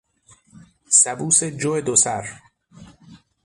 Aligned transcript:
سبوس 1.01 1.39
جو 1.59 1.73
دو 1.85 1.95
سر 2.03 2.23